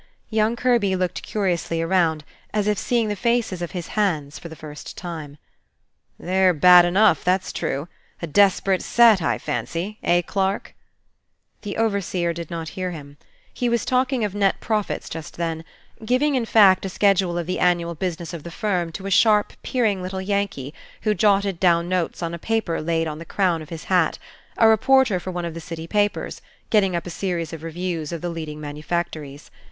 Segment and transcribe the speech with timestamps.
[0.31, 2.23] Young Kirby looked curiously around,
[2.55, 5.37] as if seeing the faces of his hands for the first time.
[6.17, 7.87] "They're bad enough, that's true.
[8.19, 9.99] A desperate set, I fancy.
[10.01, 10.73] Eh, Clarke?"
[11.61, 13.17] The overseer did not hear him.
[13.53, 15.63] He was talking of net profits just then,
[16.03, 19.53] giving, in fact, a schedule of the annual business of the firm to a sharp
[19.61, 20.73] peering little Yankee,
[21.03, 24.17] who jotted down notes on a paper laid on the crown of his hat:
[24.57, 26.41] a reporter for one of the city papers,
[26.71, 29.51] getting up a series of reviews of the leading manufactories.